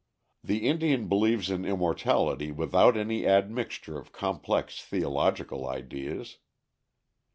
[0.43, 6.39] The Indian believes in immortality without any admixture of complex theological ideas.